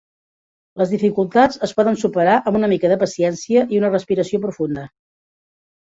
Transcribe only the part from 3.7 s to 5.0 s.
i una respiració profunda.